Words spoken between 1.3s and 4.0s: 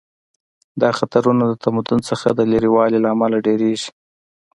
د تمدن څخه د لرې والي له امله ډیریږي